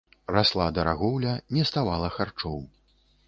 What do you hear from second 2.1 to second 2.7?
харчоў.